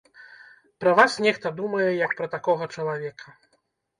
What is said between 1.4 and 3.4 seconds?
думае як пра такога чалавека.